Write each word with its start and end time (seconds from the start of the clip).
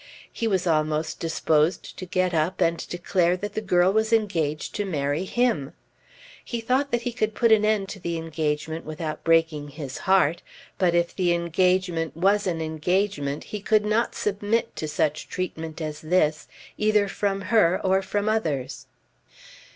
He 0.33 0.47
was 0.47 0.65
almost 0.65 1.19
disposed 1.19 1.95
to 1.99 2.07
get 2.07 2.33
up 2.33 2.59
and 2.59 2.87
declare 2.89 3.37
that 3.37 3.53
the 3.53 3.61
girl 3.61 3.93
was 3.93 4.11
engaged 4.11 4.73
to 4.73 4.83
marry 4.83 5.25
him. 5.25 5.73
He 6.43 6.59
thought 6.59 6.89
that 6.91 7.03
he 7.03 7.13
could 7.13 7.35
put 7.35 7.51
an 7.51 7.63
end 7.63 7.87
to 7.89 7.99
the 7.99 8.17
engagement 8.17 8.83
without 8.83 9.23
breaking 9.23 9.67
his 9.67 9.99
heart; 10.09 10.41
but 10.79 10.95
if 10.95 11.15
the 11.15 11.33
engagement 11.35 12.17
was 12.17 12.47
an 12.47 12.63
engagement 12.63 13.43
he 13.43 13.61
could 13.61 13.85
not 13.85 14.15
submit 14.15 14.75
to 14.77 14.87
treatment 15.27 15.77
such 15.77 15.85
as 15.87 16.01
this, 16.01 16.47
either 16.79 17.07
from 17.07 17.41
her 17.53 17.79
or 17.85 18.01
from 18.01 18.27
others. 18.27 18.87